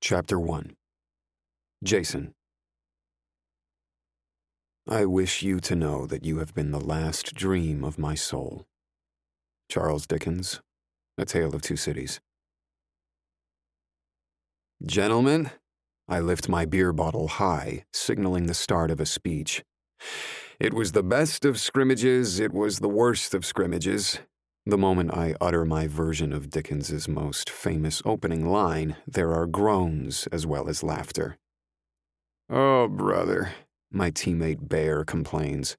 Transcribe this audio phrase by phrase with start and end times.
[0.00, 0.76] Chapter 1
[1.82, 2.32] Jason.
[4.88, 8.64] I wish you to know that you have been the last dream of my soul.
[9.68, 10.60] Charles Dickens,
[11.18, 12.20] A Tale of Two Cities.
[14.86, 15.50] Gentlemen,
[16.06, 19.64] I lift my beer bottle high, signaling the start of a speech.
[20.60, 24.20] It was the best of scrimmages, it was the worst of scrimmages.
[24.68, 30.26] The moment I utter my version of Dickens's most famous opening line, there are groans
[30.30, 31.38] as well as laughter.
[32.50, 33.52] Oh, brother,
[33.90, 35.78] my teammate Bear complains.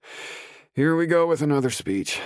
[0.73, 2.19] Here we go with another speech.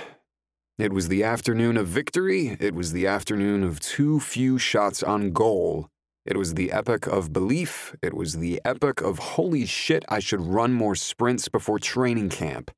[0.77, 2.55] It was the afternoon of victory.
[2.61, 5.89] It was the afternoon of too few shots on goal.
[6.25, 7.93] It was the epoch of belief.
[8.02, 12.71] It was the epoch of holy shit, I should run more sprints before training camp.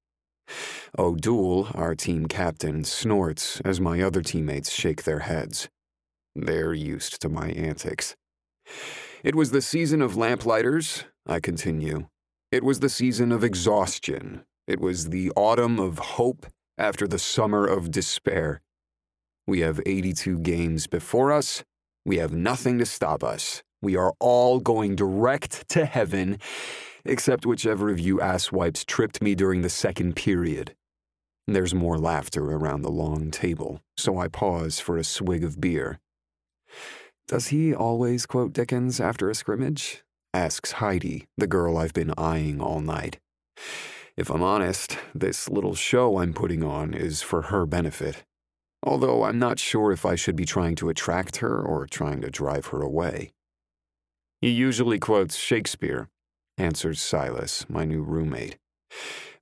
[0.98, 5.70] O'Doul, our team captain, snorts as my other teammates shake their heads.
[6.36, 8.16] They're used to my antics.
[9.24, 12.08] It was the season of lamplighters, I continue.
[12.52, 14.46] It was the season of exhaustion.
[14.68, 16.46] It was the autumn of hope
[16.78, 18.62] after the summer of despair.
[19.48, 21.64] We have 82 games before us.
[22.06, 23.64] We have nothing to stop us.
[23.82, 26.40] We are all going direct to heaven,
[27.06, 30.76] except whichever of you asswipes tripped me during the second period.
[31.48, 36.00] There's more laughter around the long table, so I pause for a swig of beer.
[37.28, 40.04] Does he always quote Dickens after a scrimmage?
[40.34, 43.20] asks Heidi, the girl I've been eyeing all night.
[44.18, 48.24] If I'm honest, this little show I'm putting on is for her benefit
[48.86, 52.30] although I'm not sure if I should be trying to attract her or trying to
[52.30, 53.34] drive her away.
[54.42, 56.08] He usually quotes Shakespeare,
[56.58, 58.58] answers Silas, my new roommate.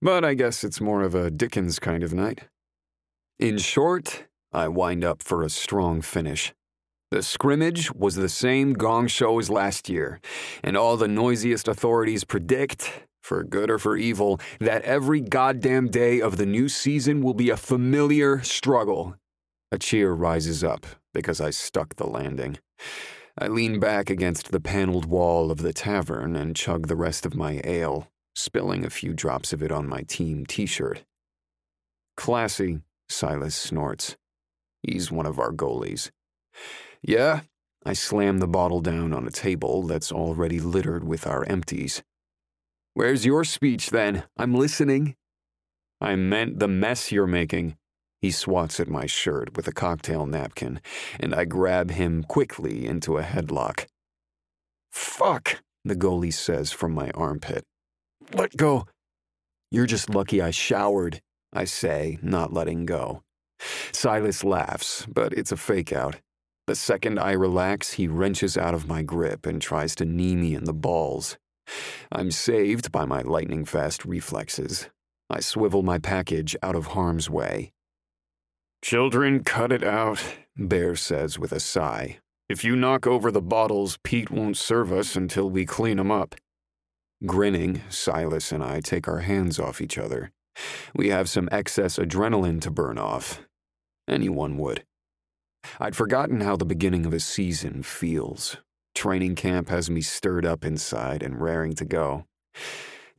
[0.01, 2.41] But I guess it's more of a Dickens kind of night.
[3.39, 6.53] In short, I wind up for a strong finish.
[7.11, 10.19] The scrimmage was the same gong show as last year,
[10.63, 16.19] and all the noisiest authorities predict, for good or for evil, that every goddamn day
[16.19, 19.15] of the new season will be a familiar struggle
[19.73, 20.85] a cheer rises up
[21.15, 22.59] because I stuck the landing.
[23.37, 27.35] I lean back against the paneled wall of the tavern and chug the rest of
[27.35, 31.03] my ale, spilling a few drops of it on my team t shirt.
[32.15, 34.17] Classy, Silas snorts.
[34.83, 36.11] He's one of our goalies.
[37.01, 37.41] Yeah,
[37.85, 42.03] I slam the bottle down on a table that's already littered with our empties.
[42.93, 44.23] Where's your speech then?
[44.37, 45.15] I'm listening.
[45.99, 47.77] I meant the mess you're making.
[48.23, 50.79] He swats at my shirt with a cocktail napkin,
[51.19, 53.85] and I grab him quickly into a headlock.
[54.93, 57.65] Fuck, the goalie says from my armpit.
[58.33, 58.87] Let go.
[59.71, 61.19] You're just lucky I showered,
[61.51, 63.23] I say, not letting go.
[63.91, 66.15] Silas laughs, but it's a fake out.
[66.67, 70.55] The second I relax, he wrenches out of my grip and tries to knee me
[70.55, 71.37] in the balls.
[72.09, 74.89] I'm saved by my lightning fast reflexes.
[75.29, 77.72] I swivel my package out of harm's way
[78.83, 80.21] Children, cut it out,
[80.57, 82.19] Bear says with a sigh.
[82.49, 86.35] If you knock over the bottles, Pete won't serve us until we clean 'em up.
[87.25, 90.33] Grinning, Silas and I take our hands off each other.
[90.93, 93.39] We have some excess adrenaline to burn off.
[94.05, 94.83] Anyone would.
[95.79, 98.57] I'd forgotten how the beginning of a season feels.
[98.93, 102.25] Training camp has me stirred up inside and raring to go.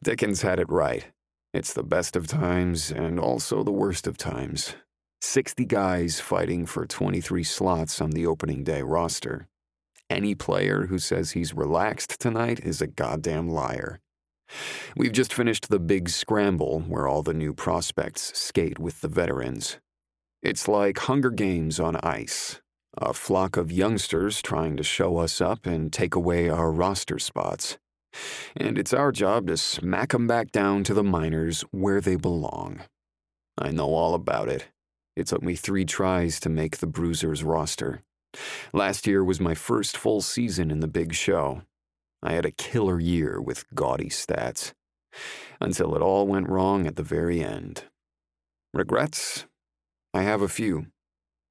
[0.03, 1.07] Dickens had it right.
[1.55, 4.77] It's the best of times and also the worst of times.
[5.25, 9.49] 60 guys fighting for 23 slots on the opening day roster.
[10.11, 14.01] Any player who says he's relaxed tonight is a goddamn liar.
[14.97, 19.79] We've just finished the big scramble where all the new prospects skate with the veterans.
[20.43, 22.61] It's like Hunger Games on ice,
[22.97, 27.79] a flock of youngsters trying to show us up and take away our roster spots.
[28.55, 32.83] And it's our job to smack 'em back down to the minors where they belong.
[33.59, 34.67] I know all about it.
[35.17, 38.03] It took me three tries to make the Bruisers roster.
[38.73, 41.63] Last year was my first full season in the big show.
[42.23, 44.73] I had a killer year with gaudy stats.
[45.61, 47.85] Until it all went wrong at the very end.
[48.73, 49.47] Regrets?
[50.13, 50.87] I have a few.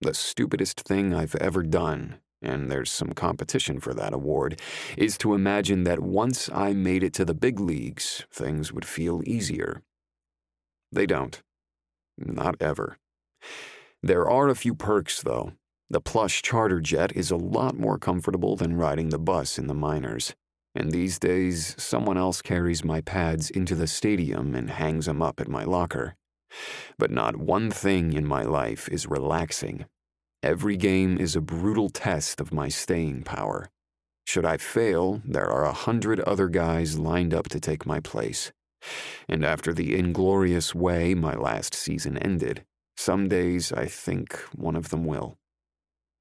[0.02, 4.60] The stupidest thing I've ever done, and there's some competition for that award,
[4.98, 9.22] is to imagine that once I made it to the big leagues, things would feel
[9.26, 9.82] easier.
[10.92, 11.42] They don't.
[12.18, 12.98] Not ever.
[14.02, 15.54] There are a few perks, though.
[15.90, 19.74] The plush charter jet is a lot more comfortable than riding the bus in the
[19.74, 20.34] minors.
[20.76, 25.40] And these days, someone else carries my pads into the stadium and hangs them up
[25.40, 26.16] at my locker.
[26.98, 29.86] But not one thing in my life is relaxing.
[30.42, 33.70] Every game is a brutal test of my staying power.
[34.26, 38.52] Should I fail, there are a hundred other guys lined up to take my place.
[39.30, 44.90] And after the inglorious way my last season ended, some days I think one of
[44.90, 45.38] them will.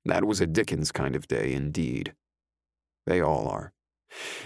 [0.04, 2.14] That was a Dickens kind of day indeed.
[3.06, 3.72] They all are.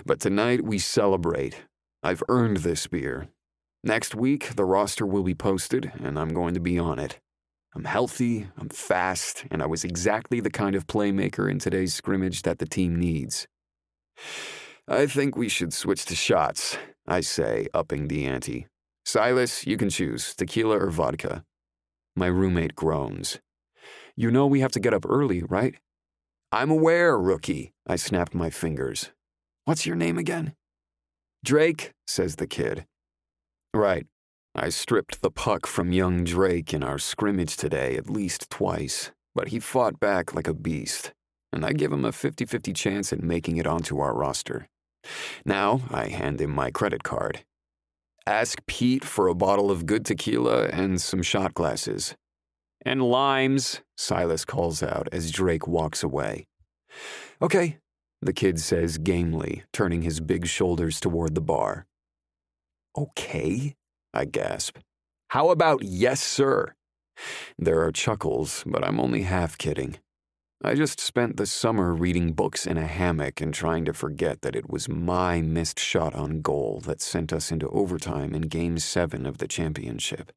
[0.04, 1.64] But tonight we celebrate.
[2.02, 3.28] I've earned this beer.
[3.82, 7.20] Next week, the roster will be posted, and I'm going to be on it.
[7.74, 12.42] I'm healthy, I'm fast, and I was exactly the kind of playmaker in today's scrimmage
[12.42, 13.46] that the team needs.
[14.88, 18.66] I think we should switch to shots, I say, upping the ante.
[19.04, 21.44] Silas, you can choose tequila or vodka.
[22.18, 23.40] My roommate groans.
[24.16, 25.74] You know we have to get up early, right?
[26.50, 27.74] I'm aware, rookie.
[27.86, 29.10] I snapped my fingers.
[29.66, 30.54] What's your name again?
[31.44, 32.86] Drake, says the kid.
[33.74, 34.06] Right.
[34.54, 39.48] I stripped the puck from young Drake in our scrimmage today at least twice, but
[39.48, 41.12] he fought back like a beast,
[41.52, 44.68] and I give him a 50 50 chance at making it onto our roster.
[45.44, 47.44] Now I hand him my credit card.
[48.28, 52.16] Ask Pete for a bottle of good tequila and some shot glasses.
[52.84, 56.46] And limes, Silas calls out as Drake walks away.
[57.40, 57.78] Okay,
[58.20, 61.86] the kid says gamely, turning his big shoulders toward the bar.
[62.98, 63.76] Okay,
[64.12, 64.78] I gasp.
[65.28, 66.74] How about yes, sir?
[67.56, 69.98] There are chuckles, but I'm only half kidding.
[70.64, 74.56] I just spent the summer reading books in a hammock and trying to forget that
[74.56, 79.26] it was my missed shot on goal that sent us into overtime in Game 7
[79.26, 80.32] of the championship.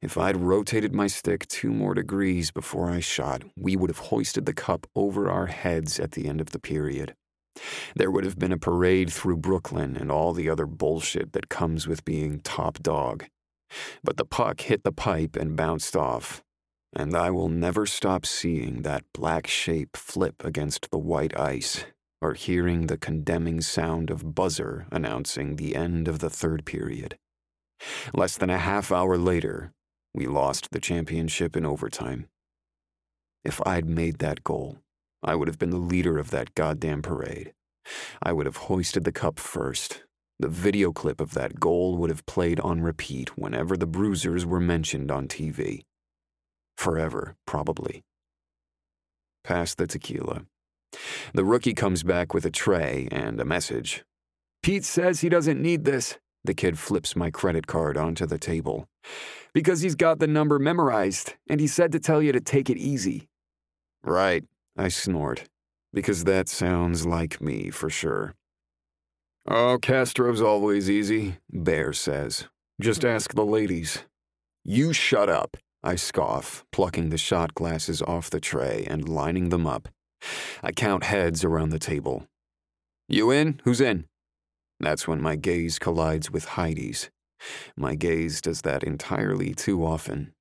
[0.00, 4.46] If I'd rotated my stick two more degrees before I shot, we would have hoisted
[4.46, 7.14] the cup over our heads at the end of the period.
[7.94, 11.86] There would have been a parade through Brooklyn and all the other bullshit that comes
[11.86, 13.26] with being top dog.
[14.02, 16.42] But the puck hit the pipe and bounced off,
[16.94, 21.84] and I will never stop seeing that black shape flip against the white ice
[22.20, 27.16] or hearing the condemning sound of buzzer announcing the end of the third period.
[28.12, 29.72] Less than a half hour later,
[30.14, 32.26] we lost the championship in overtime.
[33.44, 34.78] If I'd made that goal,
[35.22, 37.52] I would have been the leader of that goddamn parade.
[38.22, 40.02] I would have hoisted the cup first.
[40.40, 44.60] The video clip of that goal would have played on repeat whenever the bruisers were
[44.60, 45.82] mentioned on TV.
[46.78, 48.04] Forever, probably.
[49.42, 50.42] Pass the tequila.
[51.34, 54.04] The rookie comes back with a tray and a message.
[54.62, 56.18] Pete says he doesn't need this.
[56.44, 58.86] The kid flips my credit card onto the table.
[59.52, 62.78] Because he's got the number memorized, and he said to tell you to take it
[62.78, 63.26] easy.
[64.04, 64.44] Right,
[64.76, 65.48] I snort,
[65.92, 68.36] because that sounds like me for sure.
[69.48, 72.46] Oh, Castro's always easy, Bear says.
[72.80, 74.04] Just ask the ladies.
[74.64, 75.56] You shut up.
[75.82, 79.88] I scoff, plucking the shot glasses off the tray and lining them up.
[80.62, 82.26] I count heads around the table.
[83.08, 83.60] You in?
[83.64, 84.06] Who's in?
[84.80, 87.10] That's when my gaze collides with Heidi's.
[87.76, 90.32] My gaze does that entirely too often.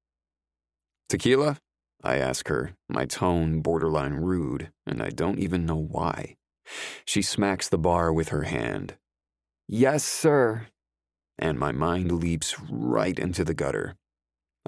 [1.10, 1.58] Tequila?
[2.04, 6.36] I ask her, my tone borderline rude, and I don't even know why.
[7.06, 8.96] She smacks the bar with her hand.
[9.68, 10.68] Yes, sir.
[11.40, 13.96] And my mind leaps right into the gutter.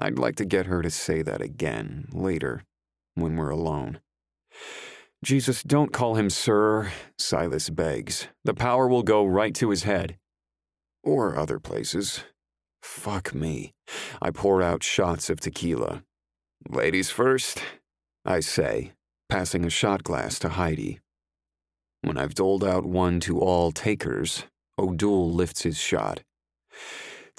[0.02, 2.64] I'd like to get her to say that again later,
[3.14, 4.00] when we're alone.
[5.22, 8.28] Jesus, don't call him sir, Silas begs.
[8.42, 10.16] The power will go right to his head.
[11.04, 12.24] Or other places.
[12.82, 13.74] Fuck me.
[14.22, 16.02] I pour out shots of tequila.
[16.70, 17.62] Ladies first,
[18.24, 18.92] I say,
[19.28, 21.00] passing a shot glass to Heidi.
[22.00, 24.44] When I've doled out one to all takers,
[24.78, 26.22] O'Doul lifts his shot.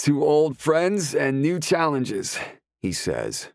[0.05, 2.39] To old friends and new challenges,
[2.81, 3.49] he says.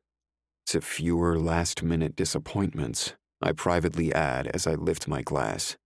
[0.67, 5.77] To fewer last minute disappointments, I privately add as I lift my glass.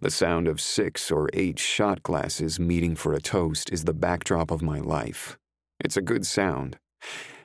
[0.00, 4.50] The sound of six or eight shot glasses meeting for a toast is the backdrop
[4.50, 5.38] of my life.
[5.78, 6.76] It's a good sound.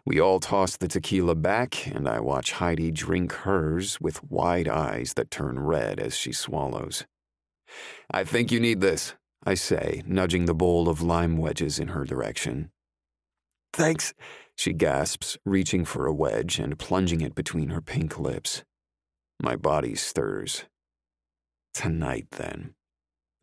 [0.03, 5.13] We all toss the tequila back, and I watch Heidi drink hers with wide eyes
[5.17, 7.05] that turn red as she swallows.
[8.09, 12.03] I think you need this, I say, nudging the bowl of lime wedges in her
[12.03, 12.71] direction.
[13.73, 14.13] Thanks,
[14.55, 18.63] she gasps, reaching for a wedge and plunging it between her pink lips.
[19.41, 20.65] My body stirs.
[21.73, 22.73] Tonight, then.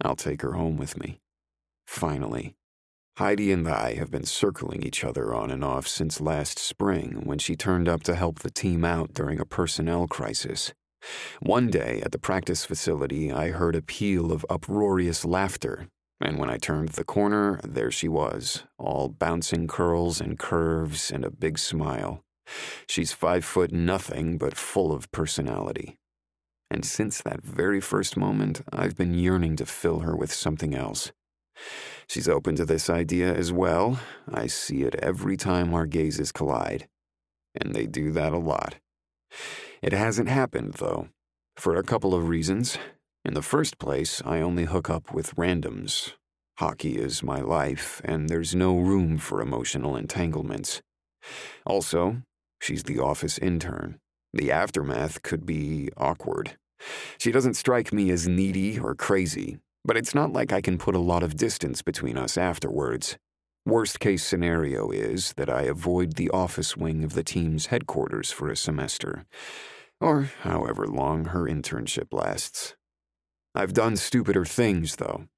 [0.04, 1.20] I'll take her home with me.
[1.86, 2.54] Finally.
[3.16, 7.38] Heidi and I have been circling each other on and off since last spring when
[7.38, 10.74] she turned up to help the team out during a personnel crisis.
[11.40, 15.88] One day at the practice facility, I heard a peal of uproarious laughter
[16.20, 21.24] and when I turned the corner, there she was, all bouncing curls and curves and
[21.24, 22.22] a big smile.
[22.88, 25.98] She's five foot nothing, but full of personality.
[26.68, 31.12] and since that very first moment, I've been yearning to fill her with something else.
[32.08, 34.00] She's open to this idea as well.
[34.28, 36.88] I see it every time our gazes collide.
[37.54, 38.76] And they do that a lot.
[39.86, 41.10] It hasn't happened, though,
[41.56, 42.76] for a couple of reasons.
[43.24, 46.14] In the first place, I only hook up with randoms.
[46.58, 50.82] Hockey is my life, and there's no room for emotional entanglements.
[51.64, 52.22] Also,
[52.60, 54.00] she's the office intern.
[54.34, 56.56] The aftermath could be awkward.
[57.16, 60.96] She doesn't strike me as needy or crazy, but it's not like I can put
[60.96, 63.18] a lot of distance between us afterwards.
[63.64, 68.50] Worst case scenario is that I avoid the office wing of the team's headquarters for
[68.50, 69.26] a semester,
[70.00, 72.74] or however long her internship lasts.
[73.54, 75.28] I've done stupider things, though,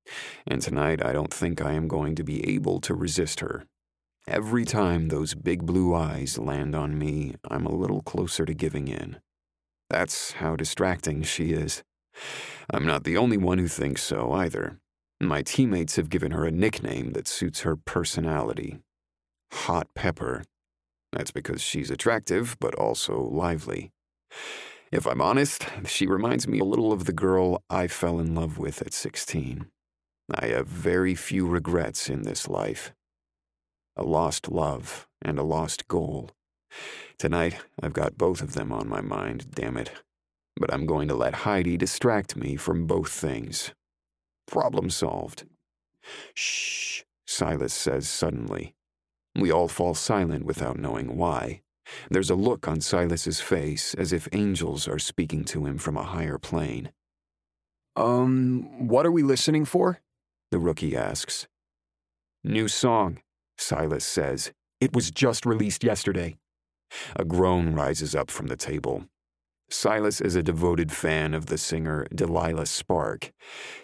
[0.46, 3.64] and tonight I don't think I am going to be able to resist her.
[4.26, 8.88] Every time those big blue eyes land on me, I'm a little closer to giving
[8.88, 9.18] in.
[9.88, 11.82] That's how distracting she is.
[12.68, 14.80] I'm not the only one who thinks so either.
[15.20, 18.78] My teammates have given her a nickname that suits her personality
[19.52, 20.44] Hot Pepper.
[21.12, 23.92] That's because she's attractive, but also lively.
[24.90, 28.58] If I'm honest, she reminds me a little of the girl I fell in love
[28.58, 29.66] with at 16.
[30.34, 32.92] I have very few regrets in this life.
[33.96, 36.30] A lost love and a lost goal.
[37.18, 39.90] Tonight, I've got both of them on my mind, damn it
[40.58, 43.72] but I'm going to let Heidi distract me from both things.
[44.46, 45.44] Problem solved.
[46.34, 48.74] Shh, Silas says suddenly.
[49.38, 51.62] We all fall silent without knowing why.
[52.10, 56.02] There's a look on Silas's face as if angels are speaking to him from a
[56.02, 56.90] higher plane.
[57.96, 60.00] Um, what are we listening for?
[60.50, 61.46] The rookie asks.
[62.44, 63.20] New song,
[63.56, 64.52] Silas says.
[64.80, 66.36] It was just released yesterday.
[67.16, 69.04] A groan rises up from the table.
[69.70, 73.32] Silas is a devoted fan of the singer Delilah Spark.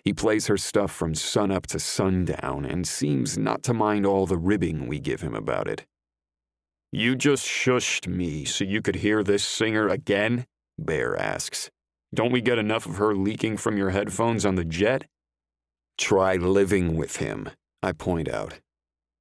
[0.03, 4.39] He plays her stuff from sunup to sundown and seems not to mind all the
[4.39, 5.85] ribbing we give him about it.
[6.97, 10.47] You just shushed me so you could hear this singer again?
[10.79, 11.69] Bear asks.
[12.15, 15.09] Don't we get enough of her leaking from your headphones on the jet?
[15.99, 17.51] Try living with him,
[17.83, 18.61] I point out.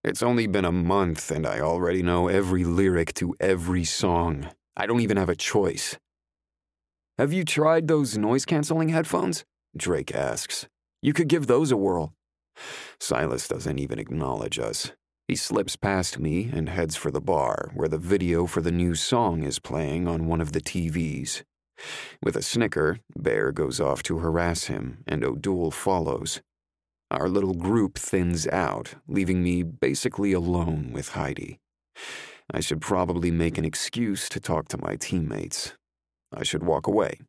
[0.03, 4.49] It's only been a month and I already know every lyric to every song.
[4.77, 5.97] I don't even have a choice.
[7.17, 9.45] Have you tried those noise canceling headphones?
[9.75, 10.67] Drake asks.
[11.01, 12.13] You could give those a whirl.
[12.99, 14.91] Silas doesn't even acknowledge us.
[15.27, 18.93] He slips past me and heads for the bar, where the video for the new
[18.93, 21.43] song is playing on one of the TVs.
[22.21, 26.41] With a snicker, Bear goes off to harass him, and O'Doul follows.
[27.09, 31.59] Our little group thins out, leaving me basically alone with Heidi.
[32.51, 35.73] I should probably make an excuse to talk to my teammates,
[36.35, 37.19] I should walk away.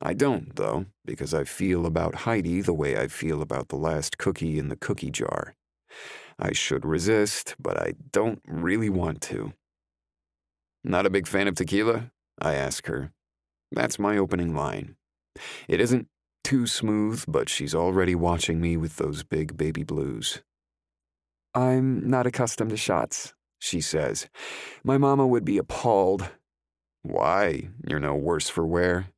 [0.00, 4.18] I don't, though, because I feel about Heidi the way I feel about the last
[4.18, 5.54] cookie in the cookie jar.
[6.40, 9.52] I should resist, but I don't really want to.
[10.82, 12.10] Not a big fan of tequila?
[12.40, 13.12] I ask her.
[13.70, 14.96] That's my opening line.
[15.68, 16.08] It isn't
[16.42, 20.42] too smooth, but she's already watching me with those big baby blues.
[21.54, 24.28] I'm not accustomed to shots, she says.
[24.82, 26.30] My mama would be appalled.
[27.02, 27.68] Why?
[27.86, 29.08] You're no worse for wear.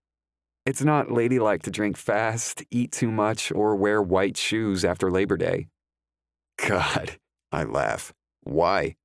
[0.66, 5.36] It's not ladylike to drink fast, eat too much, or wear white shoes after Labor
[5.36, 5.68] Day.
[6.56, 7.18] God,
[7.50, 8.12] I laugh.
[8.42, 8.96] Why?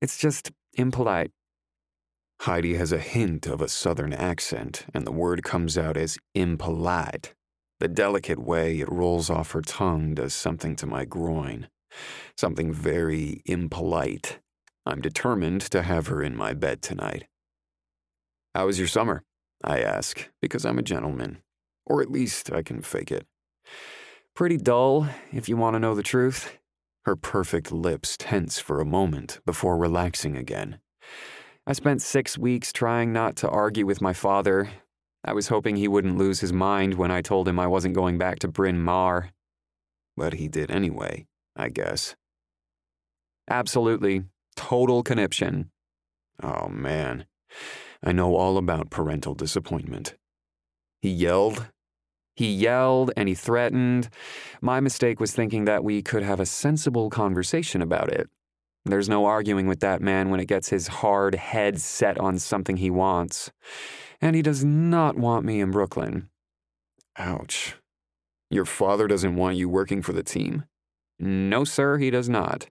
[0.00, 1.32] It's just impolite.
[2.42, 7.34] Heidi has a hint of a southern accent, and the word comes out as impolite.
[7.80, 11.68] The delicate way it rolls off her tongue does something to my groin.
[12.36, 14.38] Something very impolite.
[14.86, 17.26] I'm determined to have her in my bed tonight.
[18.54, 19.22] How was your summer?
[19.62, 21.42] I ask, because I'm a gentleman.
[21.84, 23.26] Or at least I can fake it.
[24.34, 26.58] Pretty dull, if you want to know the truth.
[27.04, 30.80] Her perfect lips tense for a moment before relaxing again.
[31.66, 34.70] I spent six weeks trying not to argue with my father.
[35.24, 38.18] I was hoping he wouldn't lose his mind when I told him I wasn't going
[38.18, 39.30] back to Bryn Mawr.
[40.16, 42.16] But he did anyway, I guess.
[43.48, 44.24] Absolutely.
[44.56, 45.70] Total conniption.
[46.42, 47.26] Oh, man.
[48.02, 50.16] I know all about parental disappointment.
[51.02, 51.66] He yelled.
[52.40, 54.08] He yelled and he threatened.
[54.62, 58.30] My mistake was thinking that we could have a sensible conversation about it.
[58.86, 62.78] There's no arguing with that man when it gets his hard head set on something
[62.78, 63.52] he wants.
[64.22, 66.30] And he does not want me in Brooklyn.
[67.18, 67.74] Ouch.
[68.48, 70.64] Your father doesn't want you working for the team?
[71.18, 72.70] No, sir, he does not.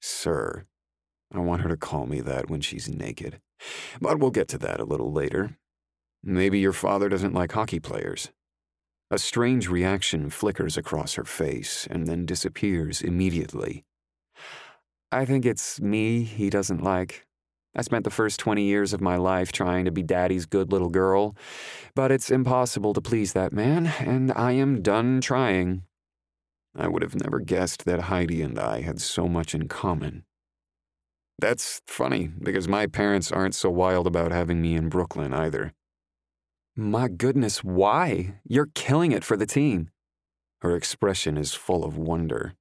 [0.00, 0.64] Sir.
[1.30, 3.42] I want her to call me that when she's naked.
[4.00, 5.58] But we'll get to that a little later.
[6.22, 8.30] Maybe your father doesn't like hockey players.
[9.12, 13.84] A strange reaction flickers across her face and then disappears immediately.
[15.10, 17.26] I think it's me he doesn't like.
[17.74, 20.90] I spent the first 20 years of my life trying to be daddy's good little
[20.90, 21.36] girl,
[21.96, 25.82] but it's impossible to please that man, and I am done trying.
[26.76, 30.24] I would have never guessed that Heidi and I had so much in common.
[31.38, 35.72] That's funny, because my parents aren't so wild about having me in Brooklyn either.
[36.80, 38.36] My goodness, why?
[38.48, 39.90] You're killing it for the team.
[40.62, 42.54] Her expression is full of wonder.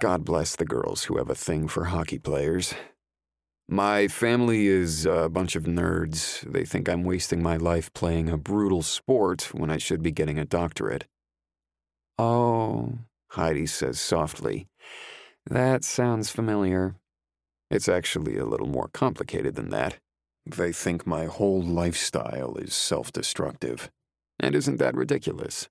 [0.00, 2.74] God bless the girls who have a thing for hockey players.
[3.68, 6.40] My family is a bunch of nerds.
[6.40, 10.40] They think I'm wasting my life playing a brutal sport when I should be getting
[10.40, 11.04] a doctorate.
[12.18, 14.66] Oh, Heidi says softly.
[15.46, 16.96] That sounds familiar.
[17.70, 19.98] It's actually a little more complicated than that.
[20.46, 23.90] They think my whole lifestyle is self destructive.
[24.40, 25.68] And isn't that ridiculous?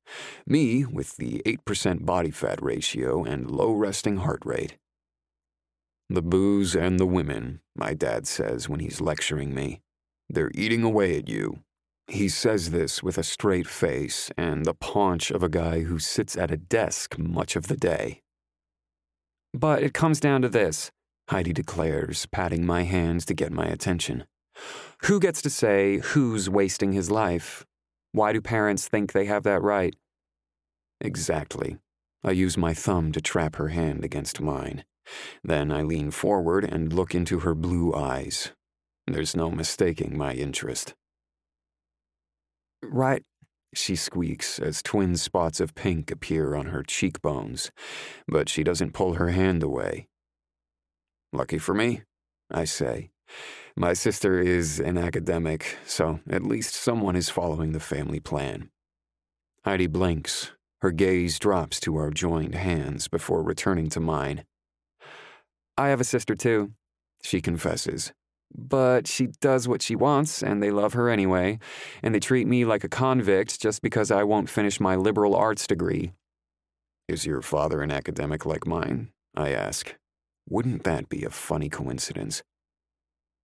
[0.48, 4.78] Me, with the 8% body fat ratio and low resting heart rate.
[6.10, 9.82] The booze and the women, my dad says when he's lecturing me.
[10.30, 11.60] They're eating away at you.
[12.08, 16.36] He says this with a straight face and the paunch of a guy who sits
[16.38, 18.22] at a desk much of the day.
[19.54, 20.92] But it comes down to this,
[21.30, 24.26] Heidi declares, patting my hands to get my attention.
[25.04, 27.66] Who gets to say who's wasting his life?
[28.12, 29.96] Why do parents think they have that right?
[31.02, 31.78] Exactly.
[32.24, 34.86] I use my thumb to trap her hand against mine.
[35.44, 38.52] Then I lean forward and look into her blue eyes.
[39.08, 40.94] There's no mistaking my interest.
[42.82, 43.24] Right,
[43.74, 47.72] she squeaks as twin spots of pink appear on her cheekbones,
[48.28, 50.08] but she doesn't pull her hand away.
[51.32, 52.04] Lucky for me,
[52.52, 53.13] I say.
[53.76, 58.70] My sister is an academic, so at least someone is following the family plan.
[59.66, 60.52] Heidi blinks.
[60.82, 64.44] Her gaze drops to our joined hands before returning to mine.
[65.78, 66.74] I have a sister too,
[67.24, 68.12] she confesses.
[68.56, 71.58] But she does what she wants, and they love her anyway,
[72.04, 75.66] and they treat me like a convict just because I won't finish my liberal arts
[75.66, 76.12] degree.
[77.08, 79.10] Is your father an academic like mine?
[79.36, 79.96] I ask.
[80.48, 82.44] Wouldn't that be a funny coincidence?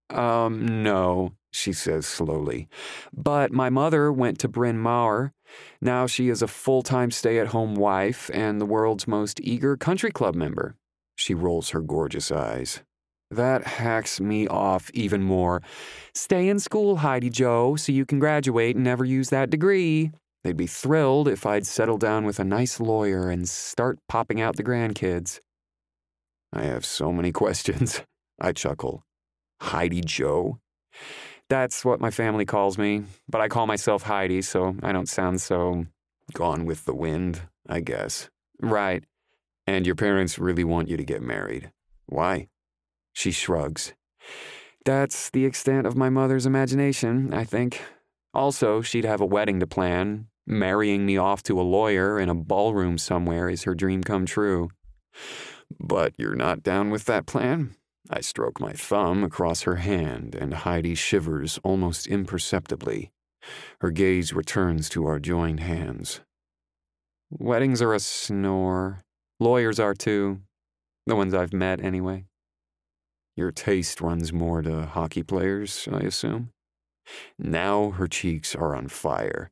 [0.10, 2.68] Um, no, she says slowly.
[3.14, 5.34] But my mother went to Bryn Mawr.
[5.82, 9.78] Now she is a full time stay at home wife and the world's most eager
[9.78, 10.76] country club member.
[11.16, 12.82] She rolls her gorgeous eyes.
[13.32, 15.62] That hacks me off even more.
[16.16, 20.12] Stay in school, Heidi Joe, so you can graduate and never use that degree.
[20.44, 24.56] They'd be thrilled if I'd settle down with a nice lawyer and start popping out
[24.56, 25.42] the grandkids.
[26.52, 28.02] I have so many questions.
[28.42, 29.04] I chuckle.
[29.62, 30.60] Heidi Joe?
[31.50, 35.42] That's what my family calls me, but I call myself Heidi, so I don't sound
[35.42, 35.86] so.
[36.34, 38.30] Gone with the wind, I guess.
[38.62, 39.04] Right.
[39.66, 41.72] And your parents really want you to get married.
[42.06, 42.50] Why?
[43.14, 43.94] She shrugs.
[44.86, 47.82] That's the extent of my mother's imagination, I think.
[48.34, 50.28] Also, she'd have a wedding to plan.
[50.46, 54.70] Marrying me off to a lawyer in a ballroom somewhere is her dream come true.
[55.80, 57.76] But you're not down with that plan?
[58.10, 63.12] I stroke my thumb across her hand, and Heidi shivers almost imperceptibly.
[63.82, 66.22] Her gaze returns to our joined hands.
[67.30, 69.02] Weddings are a snore.
[69.40, 70.42] Lawyers are too.
[71.06, 72.26] The ones I've met, anyway.
[73.36, 76.50] Your taste runs more to hockey players, I assume?
[77.38, 79.52] Now her cheeks are on fire.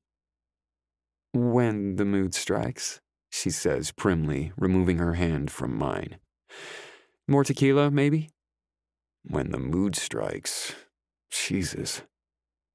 [1.33, 6.17] When the mood strikes, she says primly, removing her hand from mine.
[7.27, 8.29] More tequila, maybe?
[9.29, 10.73] When the mood strikes.
[11.29, 12.01] Jesus.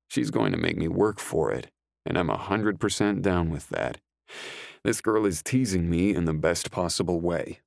[0.09, 1.71] She's going to make me work for it,
[2.05, 3.99] and I'm a hundred percent down with that.
[4.85, 7.61] This girl is teasing me in the best possible way.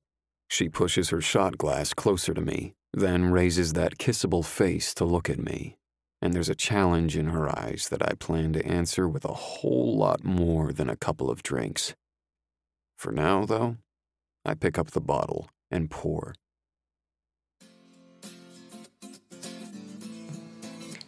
[0.48, 5.28] She pushes her shot glass closer to me, then raises that kissable face to look
[5.28, 5.76] at me.
[6.22, 9.96] And there's a challenge in her eyes that I plan to answer with a whole
[9.96, 11.94] lot more than a couple of drinks.
[12.96, 13.76] For now, though,
[14.44, 16.34] I pick up the bottle and pour.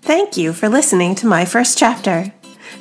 [0.09, 2.33] Thank you for listening to my first chapter.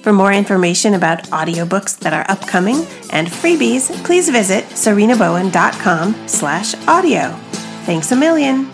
[0.01, 7.31] For more information about audiobooks that are upcoming and freebies, please visit sarinabowen.com slash audio.
[7.83, 8.71] Thanks a million.